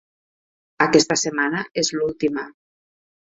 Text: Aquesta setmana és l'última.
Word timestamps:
Aquesta 0.85 1.17
setmana 1.23 1.61
és 1.83 1.91
l'última. 1.99 2.47